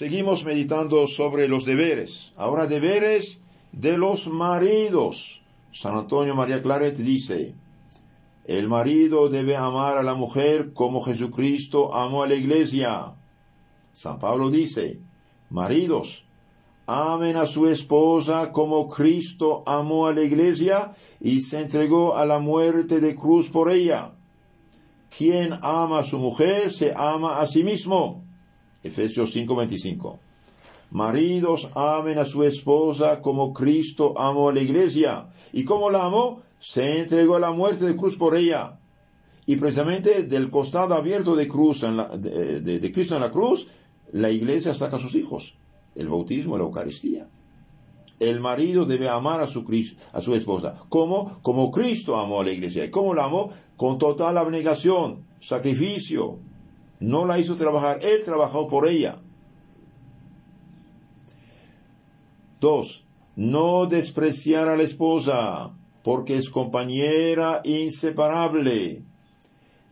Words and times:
Seguimos 0.00 0.46
meditando 0.46 1.06
sobre 1.06 1.46
los 1.46 1.66
deberes. 1.66 2.32
Ahora 2.38 2.66
deberes 2.66 3.42
de 3.70 3.98
los 3.98 4.28
maridos. 4.28 5.42
San 5.72 5.94
Antonio 5.94 6.34
María 6.34 6.62
Claret 6.62 6.96
dice, 6.96 7.54
el 8.46 8.66
marido 8.66 9.28
debe 9.28 9.56
amar 9.56 9.98
a 9.98 10.02
la 10.02 10.14
mujer 10.14 10.72
como 10.72 11.02
Jesucristo 11.02 11.94
amó 11.94 12.22
a 12.22 12.28
la 12.28 12.34
iglesia. 12.34 13.14
San 13.92 14.18
Pablo 14.18 14.48
dice, 14.48 15.02
maridos, 15.50 16.24
amen 16.86 17.36
a 17.36 17.44
su 17.44 17.68
esposa 17.68 18.52
como 18.52 18.88
Cristo 18.88 19.62
amó 19.66 20.06
a 20.06 20.14
la 20.14 20.22
iglesia 20.22 20.92
y 21.20 21.42
se 21.42 21.60
entregó 21.60 22.16
a 22.16 22.24
la 22.24 22.38
muerte 22.38 23.00
de 23.00 23.14
cruz 23.14 23.50
por 23.50 23.70
ella. 23.70 24.14
Quien 25.14 25.52
ama 25.60 25.98
a 25.98 26.04
su 26.04 26.18
mujer 26.18 26.70
se 26.70 26.94
ama 26.96 27.38
a 27.38 27.44
sí 27.44 27.62
mismo. 27.64 28.29
Efesios 28.82 29.34
5:25. 29.34 30.18
Maridos 30.90 31.68
amen 31.74 32.18
a 32.18 32.24
su 32.24 32.42
esposa 32.42 33.20
como 33.20 33.52
Cristo 33.52 34.14
amó 34.18 34.48
a 34.48 34.52
la 34.52 34.60
iglesia. 34.60 35.28
¿Y 35.52 35.64
como 35.64 35.90
la 35.90 36.04
amó? 36.06 36.42
Se 36.58 36.98
entregó 36.98 37.36
a 37.36 37.40
la 37.40 37.52
muerte 37.52 37.86
de 37.86 37.96
cruz 37.96 38.16
por 38.16 38.36
ella. 38.36 38.78
Y 39.46 39.56
precisamente 39.56 40.24
del 40.24 40.50
costado 40.50 40.94
abierto 40.94 41.36
de, 41.36 41.48
cruz 41.48 41.80
de, 41.80 42.92
Cristo 42.92 43.14
en 43.14 43.20
la 43.20 43.30
cruz, 43.30 43.68
la 44.12 44.30
iglesia 44.30 44.74
saca 44.74 44.96
a 44.96 45.00
sus 45.00 45.14
hijos. 45.14 45.54
El 45.94 46.08
bautismo, 46.08 46.56
la 46.56 46.64
Eucaristía. 46.64 47.28
El 48.18 48.40
marido 48.40 48.84
debe 48.84 49.08
amar 49.08 49.40
a 49.40 49.46
su, 49.46 49.64
a 50.12 50.20
su 50.20 50.34
esposa. 50.34 50.74
¿Cómo? 50.88 51.38
Como 51.42 51.70
Cristo 51.70 52.18
amó 52.18 52.40
a 52.40 52.44
la 52.44 52.52
iglesia. 52.52 52.84
¿Y 52.84 52.90
cómo 52.90 53.14
la 53.14 53.24
amó? 53.24 53.50
Con 53.76 53.96
total 53.96 54.36
abnegación, 54.38 55.24
sacrificio. 55.38 56.38
No 57.00 57.26
la 57.26 57.38
hizo 57.38 57.56
trabajar, 57.56 57.98
él 58.02 58.22
trabajó 58.24 58.68
por 58.68 58.86
ella. 58.86 59.16
Dos, 62.60 63.04
no 63.36 63.86
despreciar 63.86 64.68
a 64.68 64.76
la 64.76 64.82
esposa, 64.82 65.70
porque 66.04 66.36
es 66.36 66.50
compañera 66.50 67.62
inseparable. 67.64 69.02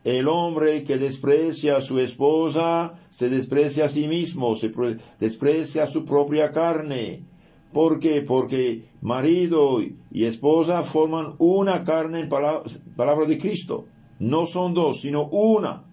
El 0.05 0.29
hombre 0.29 0.85
que 0.85 0.99
desprecia 0.99 1.79
a 1.79 1.81
su 1.81 1.99
esposa 1.99 2.95
se 3.09 3.31
desprecia 3.31 3.87
a 3.87 3.89
sí 3.89 4.07
mismo, 4.07 4.55
se 4.55 4.71
desprecia 5.19 5.85
a 5.85 5.87
su 5.87 6.05
propia 6.05 6.53
carne. 6.53 7.25
¿Por 7.73 8.01
qué? 8.01 8.23
Porque 8.23 8.85
marido 9.01 9.81
y 9.83 10.25
esposa 10.25 10.83
forman 10.85 11.35
una 11.39 11.85
carne 11.85 12.21
en 12.21 12.29
palabra 12.29 13.27
de 13.27 13.39
Cristo. 13.39 13.87
No 14.19 14.47
son 14.47 14.75
dos, 14.75 15.01
sino 15.01 15.29
una. 15.29 15.88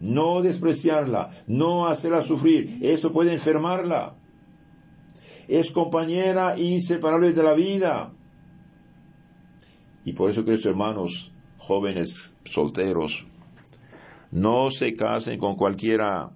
No 0.00 0.42
despreciarla, 0.42 1.30
no 1.46 1.86
hacerla 1.86 2.22
sufrir. 2.22 2.78
Esto 2.82 3.12
puede 3.12 3.32
enfermarla 3.32 4.16
es 5.50 5.72
compañera 5.72 6.56
inseparable 6.56 7.32
de 7.32 7.42
la 7.42 7.54
vida. 7.54 8.12
Y 10.04 10.12
por 10.12 10.30
eso, 10.30 10.44
queridos 10.44 10.64
hermanos, 10.64 11.32
jóvenes 11.58 12.36
solteros, 12.44 13.26
no 14.30 14.70
se 14.70 14.94
casen 14.94 15.38
con 15.38 15.56
cualquiera, 15.56 16.30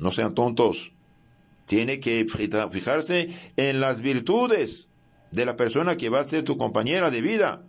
no 0.00 0.10
sean 0.10 0.34
tontos. 0.34 0.92
Tiene 1.66 2.00
que 2.00 2.26
fijarse 2.70 3.28
en 3.56 3.80
las 3.80 4.00
virtudes 4.00 4.88
de 5.30 5.46
la 5.46 5.54
persona 5.54 5.96
que 5.96 6.08
va 6.08 6.20
a 6.20 6.24
ser 6.24 6.42
tu 6.42 6.56
compañera 6.56 7.10
de 7.10 7.20
vida, 7.20 7.64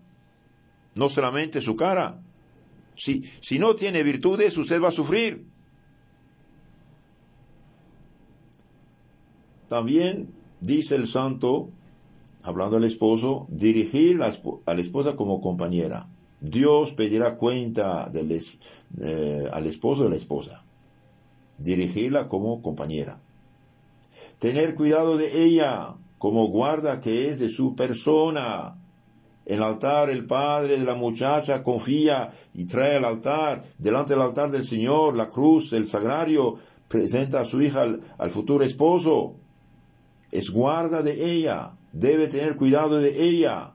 no 0.95 1.09
solamente 1.09 1.61
su 1.61 1.75
cara. 1.75 2.19
Si, 2.99 3.23
si 3.39 3.59
no 3.59 3.75
tiene 3.75 4.03
virtudes, 4.03 4.57
usted 4.57 4.81
va 4.81 4.89
a 4.89 4.91
sufrir. 4.91 5.45
También 9.69 10.33
dice 10.59 10.95
el 10.95 11.07
santo, 11.07 11.69
hablando 12.43 12.75
al 12.75 12.83
esposo, 12.83 13.47
dirigir 13.49 14.21
a 14.21 14.73
la 14.73 14.81
esposa 14.81 15.15
como 15.15 15.39
compañera. 15.39 16.09
Dios 16.41 16.91
pedirá 16.91 17.37
cuenta 17.37 18.11
eh, 18.13 19.47
al 19.49 19.65
esposo 19.65 20.03
de 20.03 20.09
la 20.09 20.15
esposa. 20.17 20.65
Dirigirla 21.57 22.27
como 22.27 22.61
compañera. 22.61 23.21
Tener 24.39 24.75
cuidado 24.75 25.17
de 25.17 25.45
ella 25.45 25.95
como 26.17 26.47
guarda 26.47 26.99
que 26.99 27.29
es 27.29 27.39
de 27.39 27.47
su 27.47 27.75
persona. 27.75 28.75
El 29.49 29.61
altar 29.63 30.09
el 30.09 30.25
padre 30.25 30.77
de 30.77 30.85
la 30.85 30.95
muchacha 30.95 31.61
confía 31.63 32.29
y 32.53 32.65
trae 32.65 32.95
al 32.95 33.05
altar, 33.05 33.63
delante 33.77 34.13
del 34.13 34.21
altar 34.21 34.49
del 34.51 34.63
Señor, 34.63 35.15
la 35.15 35.29
cruz, 35.29 35.73
el 35.73 35.87
sagrario, 35.87 36.55
presenta 36.87 37.41
a 37.41 37.45
su 37.45 37.61
hija 37.61 37.85
al 38.17 38.29
futuro 38.29 38.63
esposo 38.63 39.35
es 40.31 40.51
guarda 40.51 41.01
de 41.01 41.33
ella, 41.33 41.75
debe 41.91 42.27
tener 42.27 42.55
cuidado 42.55 42.99
de 42.99 43.29
ella, 43.29 43.73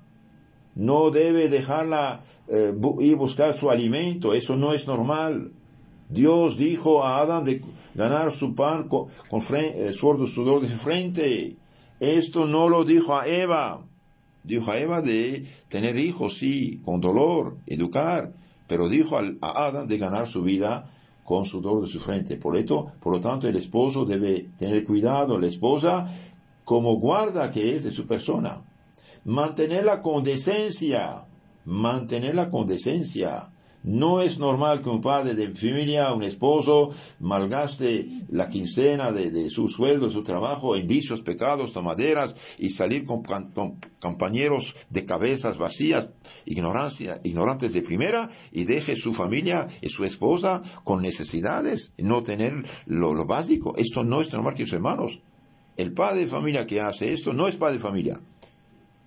no 0.75 1.11
debe 1.11 1.49
dejarla 1.49 2.21
eh, 2.49 2.75
ir 3.01 3.17
buscar 3.17 3.57
su 3.57 3.71
alimento, 3.71 4.35
eso 4.35 4.57
no 4.57 4.73
es 4.73 4.87
normal. 4.87 5.53
Dios 6.09 6.57
dijo 6.57 7.03
a 7.03 7.21
Adán 7.21 7.45
de 7.45 7.63
ganar 7.95 8.31
su 8.31 8.55
pan 8.55 8.89
con, 8.89 9.07
con 9.29 9.41
eh, 9.55 9.93
sudor 9.93 10.61
de 10.61 10.69
su 10.69 10.77
frente. 10.77 11.57
Esto 11.99 12.47
no 12.47 12.69
lo 12.69 12.85
dijo 12.85 13.17
a 13.17 13.27
Eva. 13.27 13.85
Dijo 14.45 14.71
a 14.71 14.79
Eva 14.79 15.01
de 15.01 15.47
tener 15.69 15.99
hijos, 15.99 16.37
sí, 16.37 16.81
con 16.85 17.01
dolor, 17.01 17.57
educar, 17.67 18.33
pero 18.67 18.89
dijo 18.89 19.19
a 19.19 19.67
Adán 19.67 19.89
de 19.89 19.99
ganar 19.99 20.27
su 20.27 20.43
vida 20.43 20.91
con 21.25 21.47
sudor 21.47 21.81
de 21.83 21.89
su 21.89 21.99
frente. 21.99 22.37
Por, 22.37 22.57
esto, 22.57 22.93
por 23.01 23.15
lo 23.15 23.21
tanto, 23.21 23.49
el 23.49 23.57
esposo 23.57 24.05
debe 24.05 24.51
tener 24.59 24.85
cuidado, 24.85 25.39
la 25.39 25.47
esposa 25.47 26.07
como 26.65 26.97
guarda 26.97 27.51
que 27.51 27.75
es 27.75 27.85
de 27.85 27.91
su 27.91 28.07
persona. 28.07 28.63
Mantener 29.25 29.85
la 29.85 30.03
condescencia, 30.03 31.25
mantener 31.65 32.35
la 32.35 32.51
condescencia. 32.51 33.51
No 33.85 34.23
es 34.23 34.39
normal 34.39 34.81
que 34.81 34.89
un 34.89 35.03
padre 35.03 35.35
de 35.35 35.55
familia, 35.55 36.15
un 36.15 36.23
esposo, 36.23 36.91
malgaste 37.21 38.09
la 38.31 38.49
quincena 38.49 39.13
de, 39.13 39.51
su 39.51 39.69
sueldo, 39.69 40.07
de 40.07 40.13
su 40.13 40.23
trabajo, 40.23 40.75
en 40.75 40.87
vicios, 40.87 41.21
pecados, 41.21 41.75
tomaderas 41.75 42.35
y 42.59 42.71
salir 42.71 43.05
con, 43.05 43.23
compañeros 44.01 44.75
de 44.89 45.05
cabezas 45.05 45.59
vacías, 45.59 46.15
ignorancia, 46.47 47.21
ignorantes 47.25 47.75
de 47.75 47.83
primera 47.83 48.31
y 48.53 48.65
deje 48.65 48.97
su 48.97 49.13
familia 49.13 49.69
y 49.83 49.91
su 49.91 50.07
esposa 50.07 50.63
con 50.83 51.03
necesidades, 51.03 51.93
no 51.99 52.23
tener 52.23 52.65
lo, 52.87 53.13
lo 53.13 53.27
básico. 53.27 53.75
Esto 53.77 54.03
no 54.03 54.23
es 54.23 54.33
normal, 54.33 54.55
que 54.55 54.65
sus 54.65 54.73
hermanos. 54.73 55.21
El 55.77 55.93
padre 55.93 56.21
de 56.21 56.27
familia 56.27 56.67
que 56.67 56.81
hace 56.81 57.13
esto 57.13 57.35
no 57.35 57.49
es 57.49 57.57
padre 57.57 57.75
de 57.75 57.81
familia. 57.81 58.21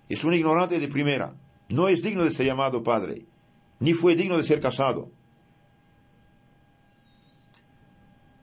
Es 0.07 0.23
un 0.23 0.35
ignorante 0.35 0.79
de 0.79 0.87
primera. 0.87 1.33
No 1.67 1.87
es 1.87 2.03
digno 2.03 2.23
de 2.23 2.29
ser 2.29 2.45
llamado 2.45 2.83
padre. 2.83 3.25
Ni 3.79 3.93
fue 3.93 4.15
digno 4.15 4.37
de 4.37 4.43
ser 4.43 4.59
casado. 4.59 5.09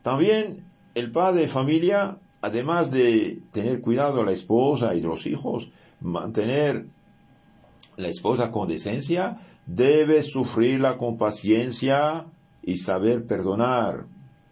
También 0.02 0.64
el 0.94 1.10
padre 1.10 1.42
de 1.42 1.48
familia, 1.48 2.18
además 2.40 2.90
de 2.90 3.40
tener 3.52 3.80
cuidado 3.80 4.20
a 4.20 4.24
la 4.24 4.32
esposa 4.32 4.94
y 4.94 5.00
de 5.00 5.08
los 5.08 5.26
hijos, 5.26 5.70
mantener 6.00 6.86
la 7.96 8.08
esposa 8.08 8.50
con 8.50 8.68
decencia, 8.68 9.40
debe 9.66 10.22
sufrirla 10.22 10.98
con 10.98 11.16
paciencia 11.16 12.26
y 12.62 12.78
saber 12.78 13.26
perdonar. 13.26 14.06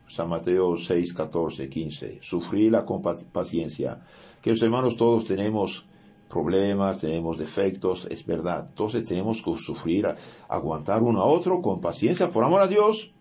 San 0.08 0.28
Mateo 0.28 0.76
6, 0.76 1.14
14, 1.14 1.68
15. 1.68 2.18
Sufrirla 2.20 2.84
con 2.84 3.00
paciencia. 3.00 4.00
Que 4.42 4.50
los 4.50 4.62
hermanos 4.62 4.96
todos 4.96 5.26
tenemos 5.26 5.86
problemas, 6.32 6.98
tenemos 6.98 7.38
defectos, 7.38 8.06
es 8.10 8.24
verdad. 8.24 8.66
Entonces 8.68 9.04
tenemos 9.04 9.42
que 9.42 9.54
sufrir, 9.58 10.06
aguantar 10.48 11.02
uno 11.02 11.20
a 11.20 11.26
otro 11.26 11.60
con 11.60 11.80
paciencia, 11.80 12.30
por 12.30 12.44
amor 12.44 12.62
a 12.62 12.66
Dios. 12.66 13.12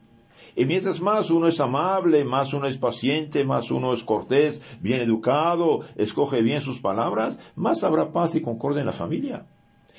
Y 0.55 0.65
mientras 0.65 1.01
más 1.01 1.29
uno 1.29 1.47
es 1.47 1.59
amable, 1.59 2.23
más 2.23 2.53
uno 2.53 2.67
es 2.67 2.77
paciente, 2.77 3.43
más 3.45 3.69
uno 3.69 3.93
es 3.93 4.03
cortés, 4.03 4.61
bien 4.81 5.01
educado, 5.01 5.81
escoge 5.95 6.41
bien 6.41 6.61
sus 6.61 6.79
palabras, 6.79 7.37
más 7.55 7.83
habrá 7.83 8.11
paz 8.11 8.35
y 8.35 8.41
concordia 8.41 8.79
en 8.79 8.87
la 8.87 8.93
familia. 8.93 9.45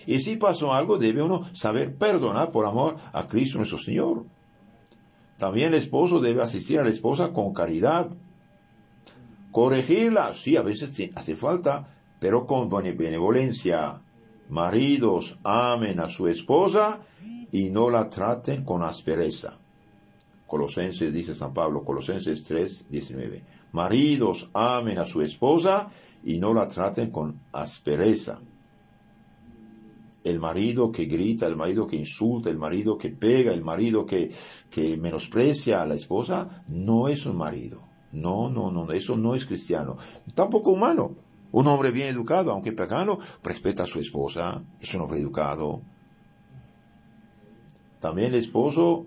Y 0.06 0.20
si 0.20 0.37
pasó 0.37 0.73
algo, 0.73 0.99
debe 0.99 1.23
uno 1.23 1.47
saber 1.55 1.97
perdonar 1.97 2.50
por 2.50 2.67
amor 2.67 2.97
a 3.12 3.29
Cristo 3.29 3.58
nuestro 3.58 3.79
Señor. 3.79 4.25
También 5.38 5.69
el 5.69 5.75
esposo 5.75 6.20
debe 6.20 6.43
asistir 6.43 6.81
a 6.81 6.85
la 6.85 6.91
esposa 6.91 7.32
con 7.32 7.53
caridad. 7.53 8.11
Corregirla, 9.50 10.35
sí, 10.35 10.56
a 10.56 10.62
veces 10.62 11.11
hace 11.15 11.37
falta, 11.37 11.87
pero 12.23 12.47
con 12.47 12.69
benevolencia. 12.71 14.01
Maridos 14.49 15.39
amen 15.43 15.99
a 15.99 16.09
su 16.09 16.29
esposa 16.29 17.01
y 17.51 17.71
no 17.71 17.91
la 17.91 18.09
traten 18.09 18.65
con 18.65 18.85
aspereza. 18.85 19.59
Colosenses, 20.47 21.13
dice 21.13 21.35
San 21.35 21.53
Pablo, 21.53 21.83
Colosenses 21.83 22.45
3, 22.45 22.87
19. 22.89 23.45
Maridos 23.73 24.51
amen 24.53 24.99
a 24.99 25.05
su 25.05 25.21
esposa 25.21 25.91
y 26.23 26.39
no 26.39 26.55
la 26.55 26.69
traten 26.69 27.11
con 27.11 27.41
aspereza 27.51 28.39
el 30.23 30.39
marido 30.39 30.93
que 30.93 31.07
grita, 31.07 31.49
el 31.49 31.57
marido 31.57 31.89
que 31.89 31.97
insulta, 31.97 32.49
el 32.49 32.57
marido 32.57 32.97
que 32.97 33.11
pega, 33.11 33.53
el 33.53 33.65
marido 33.65 34.07
que, 34.07 34.31
que 34.71 34.97
menosprecia 34.97 35.83
a 35.83 35.87
la 35.87 35.97
esposa, 35.97 36.63
no 36.69 37.09
es 37.09 37.27
un 37.27 37.37
marido. 37.37 37.83
No, 38.13 38.49
no, 38.49 38.71
no, 38.71 38.93
eso 38.93 39.17
no 39.17 39.35
es 39.35 39.45
cristiano. 39.45 39.97
Tampoco 40.37 40.71
humano. 40.71 41.17
Un 41.53 41.67
hombre 41.67 41.91
bien 41.91 42.09
educado, 42.09 42.51
aunque 42.53 42.73
pagano, 42.73 43.19
respeta 43.43 43.85
a 43.85 43.87
su 43.87 44.01
esposa, 44.01 44.65
es 44.81 44.95
un 44.95 45.03
hombre 45.03 45.21
educado. 45.21 45.83
También 48.01 48.29
el 48.29 48.37
esposo 48.37 49.07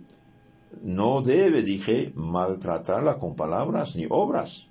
no 0.84 1.22
debe, 1.22 1.64
dije, 1.64 2.14
maltratarla 2.16 3.18
con 3.20 3.36
palabras 3.36 3.96
ni 3.96 4.06
obras. 4.10 4.70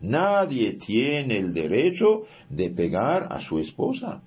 Nadie 0.00 0.74
tiene 0.74 1.36
el 1.36 1.52
derecho 1.52 2.22
de 2.48 2.70
pegar 2.70 3.28
a 3.30 3.40
su 3.40 3.58
esposa. 3.58 4.22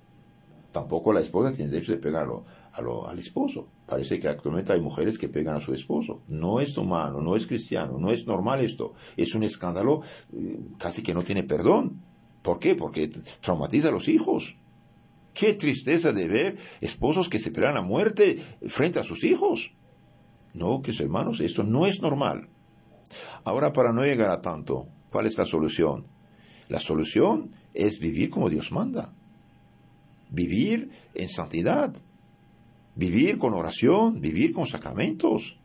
Tampoco 0.70 1.12
la 1.12 1.20
esposa 1.20 1.52
tiene 1.52 1.70
derecho 1.70 1.92
de 1.92 1.98
pegarlo 1.98 2.44
al 2.72 3.18
esposo. 3.18 3.68
Parece 3.86 4.20
que 4.20 4.28
actualmente 4.28 4.72
hay 4.72 4.80
mujeres 4.80 5.18
que 5.18 5.28
pegan 5.28 5.56
a 5.56 5.60
su 5.60 5.72
esposo. 5.72 6.22
No 6.28 6.60
es 6.60 6.76
humano, 6.76 7.20
no 7.20 7.36
es 7.36 7.46
cristiano, 7.46 7.98
no 7.98 8.10
es 8.10 8.26
normal 8.26 8.60
esto. 8.60 8.94
Es 9.16 9.34
un 9.34 9.42
escándalo 9.42 10.00
eh, 10.32 10.60
casi 10.78 11.02
que 11.02 11.14
no 11.14 11.22
tiene 11.22 11.44
perdón. 11.44 12.02
¿Por 12.44 12.60
qué? 12.60 12.74
Porque 12.74 13.08
traumatiza 13.40 13.88
a 13.88 13.90
los 13.90 14.06
hijos. 14.06 14.58
Qué 15.32 15.54
tristeza 15.54 16.12
de 16.12 16.28
ver 16.28 16.58
esposos 16.82 17.30
que 17.30 17.40
se 17.40 17.50
pelean 17.50 17.78
a 17.78 17.82
muerte 17.82 18.38
frente 18.68 19.00
a 19.00 19.04
sus 19.04 19.24
hijos. 19.24 19.72
No, 20.52 20.82
que 20.82 20.92
hermanos, 20.92 21.40
esto 21.40 21.64
no 21.64 21.86
es 21.86 22.02
normal. 22.02 22.50
Ahora, 23.44 23.72
para 23.72 23.94
no 23.94 24.04
llegar 24.04 24.28
a 24.28 24.42
tanto, 24.42 24.88
¿cuál 25.10 25.26
es 25.26 25.38
la 25.38 25.46
solución? 25.46 26.04
La 26.68 26.80
solución 26.80 27.50
es 27.72 27.98
vivir 27.98 28.28
como 28.28 28.50
Dios 28.50 28.72
manda. 28.72 29.14
Vivir 30.28 30.90
en 31.14 31.30
santidad. 31.30 31.96
Vivir 32.94 33.38
con 33.38 33.54
oración, 33.54 34.20
vivir 34.20 34.52
con 34.52 34.66
sacramentos. 34.66 35.58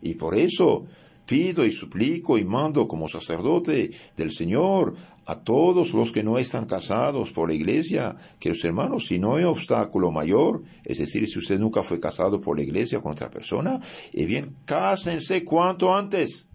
Y 0.00 0.14
por 0.14 0.34
eso 0.34 0.86
pido 1.32 1.64
y 1.64 1.72
suplico 1.72 2.36
y 2.36 2.44
mando 2.44 2.86
como 2.86 3.08
sacerdote 3.08 3.90
del 4.14 4.32
Señor 4.32 4.94
a 5.24 5.36
todos 5.36 5.94
los 5.94 6.12
que 6.12 6.22
no 6.22 6.36
están 6.36 6.66
casados 6.66 7.30
por 7.30 7.48
la 7.48 7.54
iglesia, 7.54 8.14
que 8.38 8.50
los 8.50 8.62
hermanos, 8.66 9.06
si 9.06 9.18
no 9.18 9.36
hay 9.36 9.44
obstáculo 9.44 10.10
mayor, 10.10 10.62
es 10.84 10.98
decir, 10.98 11.26
si 11.26 11.38
usted 11.38 11.58
nunca 11.58 11.82
fue 11.82 11.98
casado 11.98 12.38
por 12.38 12.58
la 12.58 12.64
iglesia 12.64 13.00
con 13.00 13.12
otra 13.12 13.30
persona, 13.30 13.80
y 14.12 14.26
bien, 14.26 14.54
cásense 14.66 15.42
cuanto 15.42 15.96
antes. 15.96 16.48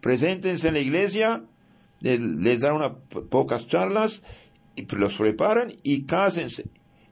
Preséntense 0.00 0.68
en 0.68 0.74
la 0.74 0.80
iglesia, 0.80 1.44
les, 2.00 2.60
dan 2.60 2.76
unas 2.76 2.92
pocas 3.28 3.66
charlas, 3.66 4.22
y 4.74 4.86
los 4.96 5.18
preparan 5.18 5.74
y 5.82 6.04
cásense. 6.04 6.64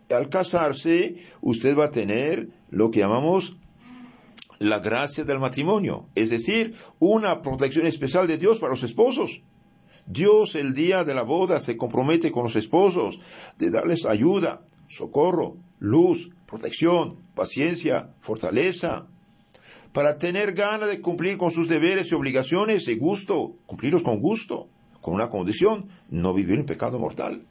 Al 0.09 0.31
casarse, 0.31 1.17
usted 1.43 1.77
va 1.77 1.87
a 1.87 1.91
tener 1.91 2.49
lo 2.71 2.91
que 2.91 3.01
llamamos 3.01 3.59
la 4.61 4.79
gracia 4.79 5.25
del 5.25 5.39
matrimonio, 5.39 6.11
es 6.15 6.29
decir, 6.29 6.75
una 6.99 7.41
protección 7.41 7.87
especial 7.87 8.29
de 8.29 8.37
Dios 8.37 8.59
para 8.59 8.73
los 8.73 8.83
esposos. 8.83 9.41
Dios 10.07 10.55
el 10.55 10.75
día 10.75 11.03
de 11.03 11.15
la 11.15 11.23
boda 11.23 11.61
se 11.61 11.79
compromete 11.79 12.31
con 12.31 12.45
los 12.45 12.57
esposos 12.57 13.21
de 13.59 13.71
darles 13.71 14.05
ayuda, 14.05 14.63
socorro, 14.87 15.57
luz, 15.79 16.29
protección, 16.47 17.23
paciencia, 17.35 18.15
fortaleza, 18.21 19.07
para 19.95 20.19
tener 20.19 20.53
ganas 20.53 20.91
de 20.91 21.01
cumplir 21.01 21.39
con 21.39 21.51
sus 21.51 21.67
deberes 21.67 22.13
y 22.13 22.15
obligaciones 22.15 22.87
y 22.89 22.97
gusto, 22.97 23.57
cumplirlos 23.65 24.03
con 24.03 24.21
gusto, 24.21 24.69
con 25.01 25.15
una 25.15 25.31
condición, 25.31 25.89
no 26.11 26.35
vivir 26.35 26.59
en 26.59 26.67
pecado 26.67 26.99
mortal. 26.99 27.47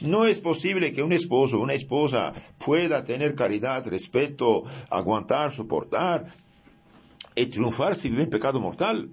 No 0.00 0.26
es 0.26 0.40
posible 0.40 0.92
que 0.92 1.02
un 1.02 1.12
esposo 1.12 1.58
o 1.58 1.62
una 1.62 1.74
esposa 1.74 2.32
pueda 2.58 3.04
tener 3.04 3.34
caridad, 3.34 3.86
respeto, 3.86 4.64
aguantar, 4.90 5.52
soportar 5.52 6.24
y 7.34 7.46
triunfar 7.46 7.96
si 7.96 8.08
vive 8.10 8.24
en 8.24 8.30
pecado 8.30 8.60
mortal. 8.60 9.10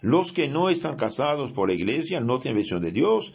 Los 0.00 0.32
que 0.32 0.48
no 0.48 0.68
están 0.68 0.96
casados 0.96 1.52
por 1.52 1.68
la 1.68 1.74
iglesia 1.74 2.20
no 2.20 2.38
tienen 2.38 2.62
visión 2.62 2.82
de 2.82 2.92
Dios. 2.92 3.32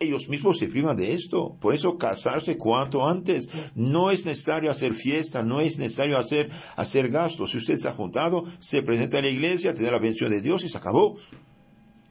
Ellos 0.00 0.28
mismos 0.28 0.58
se 0.58 0.68
privan 0.68 0.96
de 0.96 1.12
esto. 1.12 1.56
Por 1.60 1.74
eso 1.74 1.98
casarse 1.98 2.56
cuanto 2.56 3.08
antes. 3.08 3.48
No 3.74 4.10
es 4.10 4.24
necesario 4.24 4.70
hacer 4.70 4.94
fiesta, 4.94 5.42
no 5.42 5.60
es 5.60 5.78
necesario 5.78 6.18
hacer, 6.18 6.50
hacer 6.76 7.10
gastos. 7.10 7.50
Si 7.50 7.58
usted 7.58 7.74
está 7.74 7.92
juntado, 7.92 8.44
se 8.58 8.82
presenta 8.82 9.18
en 9.18 9.24
la 9.24 9.30
iglesia, 9.30 9.74
tiene 9.74 9.90
la 9.90 9.98
bendición 9.98 10.30
de 10.30 10.40
Dios 10.40 10.64
y 10.64 10.68
se 10.68 10.78
acabó. 10.78 11.16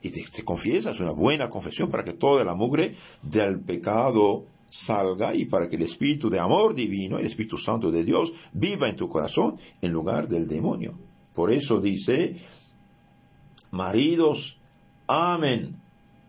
Y 0.03 0.11
te, 0.11 0.23
te 0.23 0.43
confiesas, 0.43 0.99
una 0.99 1.11
buena 1.11 1.49
confesión 1.49 1.89
para 1.89 2.03
que 2.03 2.13
toda 2.13 2.43
la 2.43 2.53
mugre 2.53 2.93
del 3.23 3.59
pecado 3.59 4.45
salga 4.69 5.35
y 5.35 5.45
para 5.45 5.69
que 5.69 5.75
el 5.75 5.83
Espíritu 5.83 6.29
de 6.29 6.39
amor 6.39 6.75
divino, 6.75 7.17
el 7.17 7.25
Espíritu 7.25 7.57
Santo 7.57 7.89
de 7.89 8.03
Dios, 8.03 8.33
viva 8.53 8.89
en 8.89 8.95
tu 8.95 9.07
corazón 9.07 9.57
en 9.81 9.91
lugar 9.91 10.27
del 10.27 10.47
demonio. 10.47 10.97
Por 11.33 11.51
eso 11.51 11.79
dice, 11.79 12.35
maridos 13.71 14.59
amen 15.07 15.79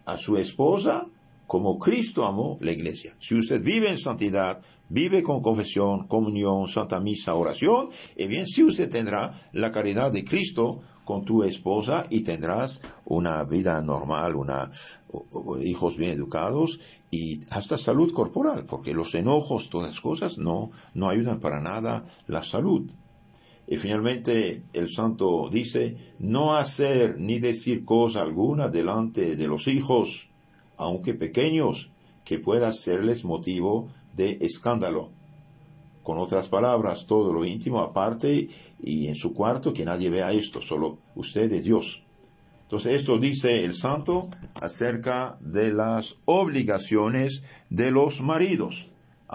a 0.05 0.19
su 0.19 0.37
esposa 0.37 1.06
como 1.47 1.79
Cristo 1.79 2.27
amó 2.27 2.59
la 2.61 2.73
iglesia. 2.73 3.15
Si 3.19 3.35
usted 3.35 3.62
vive 3.62 3.91
en 3.91 3.99
santidad, 3.99 4.61
vive 4.88 5.23
con 5.23 5.41
confesión, 5.41 6.06
comunión, 6.06 6.69
santa 6.69 7.00
misa, 7.00 7.35
oración, 7.35 7.88
y 8.17 8.27
bien, 8.27 8.47
si 8.47 8.62
usted 8.62 8.91
tendrá 8.91 9.49
la 9.53 9.73
caridad 9.73 10.12
de 10.12 10.25
Cristo 10.25 10.82
con 11.05 11.25
tu 11.25 11.43
esposa 11.43 12.06
y 12.11 12.21
tendrás 12.21 12.81
una 13.05 13.45
vida 13.45 13.81
normal, 13.83 14.37
una, 14.37 14.71
hijos 15.62 15.97
bien 15.97 16.12
educados 16.12 16.81
y 17.11 17.41
hasta 17.51 17.79
salud 17.79 18.12
corporal, 18.12 18.65
porque 18.65 18.95
los 18.95 19.15
enojos, 19.15 19.71
todas 19.71 19.91
las 19.91 20.01
cosas, 20.01 20.39
no, 20.39 20.71
no 20.95 21.09
ayudan 21.09 21.41
para 21.41 21.61
nada 21.61 22.05
la 22.27 22.43
salud. 22.43 22.91
Y 23.67 23.77
finalmente 23.77 24.62
el 24.73 24.91
santo 24.91 25.49
dice, 25.51 25.97
no 26.19 26.55
hacer 26.55 27.17
ni 27.19 27.39
decir 27.39 27.85
cosa 27.85 28.21
alguna 28.21 28.69
delante 28.69 29.37
de 29.37 29.49
los 29.49 29.69
hijos, 29.69 30.29
aunque 30.77 31.15
pequeños, 31.15 31.91
que 32.25 32.39
pueda 32.39 32.73
serles 32.73 33.25
motivo 33.25 33.89
de 34.15 34.39
escándalo. 34.41 35.11
Con 36.05 36.19
otras 36.19 36.49
palabras, 36.49 37.06
todo 37.06 37.33
lo 37.33 37.45
íntimo 37.45 37.81
aparte 37.81 38.49
y 38.81 39.09
en 39.09 39.17
su 39.17 39.35
cuarto, 39.35 39.75
que 39.75 39.85
nadie 39.85 40.09
vea 40.11 40.31
esto, 40.31 40.62
solo 40.62 40.99
usted 41.17 41.51
y 41.51 41.61
Dios. 41.61 42.03
Entonces 42.62 43.01
esto 43.01 43.19
dice 43.19 43.65
el 43.65 43.75
santo 43.75 44.29
acerca 44.61 45.37
de 45.41 45.73
las 45.73 46.15
obligaciones 46.27 47.43
de 47.71 47.91
los 47.91 48.21
maridos 48.21 48.87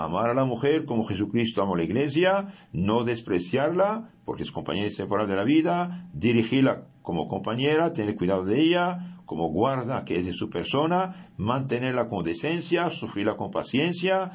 amar 0.03 0.29
a 0.29 0.33
la 0.33 0.45
mujer 0.45 0.85
como 0.85 1.05
Jesucristo 1.05 1.61
amó 1.61 1.75
la 1.75 1.83
iglesia, 1.83 2.53
no 2.71 3.03
despreciarla 3.03 4.11
porque 4.25 4.43
es 4.43 4.51
compañera 4.51 4.87
inseparable 4.87 5.31
de 5.31 5.37
la 5.37 5.43
vida, 5.43 6.09
dirigirla 6.13 6.87
como 7.01 7.27
compañera, 7.27 7.93
tener 7.93 8.15
cuidado 8.15 8.45
de 8.45 8.61
ella, 8.61 9.19
como 9.25 9.49
guarda 9.49 10.05
que 10.05 10.17
es 10.17 10.25
de 10.25 10.33
su 10.33 10.49
persona, 10.49 11.31
mantenerla 11.37 12.07
con 12.07 12.23
decencia, 12.23 12.89
sufrirla 12.89 13.35
con 13.35 13.51
paciencia, 13.51 14.31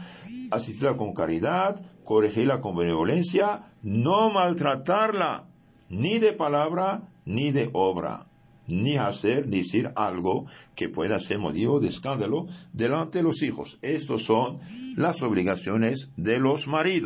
asistirla 0.51 0.97
con 0.97 1.15
caridad, 1.15 1.81
corregirla 2.05 2.61
con 2.61 2.77
benevolencia, 2.77 3.63
no 3.83 4.31
maltratarla, 4.31 5.47
ni 5.89 6.19
de 6.19 6.33
palabra 6.33 7.09
ni 7.25 7.53
de 7.53 7.71
obra 7.73 8.27
ni 8.67 8.97
hacer, 8.97 9.47
decir 9.47 9.91
algo 9.97 10.47
que 10.75 10.89
pueda 10.89 11.21
ser 11.21 11.39
motivo 11.39 11.81
de 11.81 11.89
escándalo 11.89 12.47
delante 12.73 13.19
de 13.19 13.25
los 13.25 13.43
hijos. 13.43 13.79
Estas 13.83 14.23
son 14.23 14.59
las 14.97 15.23
obligaciones 15.23 16.11
de 16.17 16.39
los 16.39 16.69
maridos. 16.69 17.03